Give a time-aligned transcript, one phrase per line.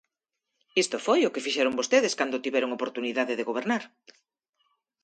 [0.83, 3.83] Isto foi o que fixeron vostedes cando tiveron oportunidade de gobernar.